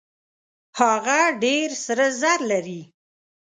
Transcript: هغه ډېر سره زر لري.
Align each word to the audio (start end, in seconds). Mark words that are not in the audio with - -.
هغه 0.79 1.19
ډېر 1.43 1.69
سره 1.85 2.05
زر 2.21 2.39
لري. 2.51 2.81